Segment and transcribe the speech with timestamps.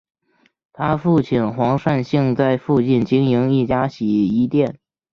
[0.73, 4.79] 她父亲黄善兴在附近经营一家洗衣店。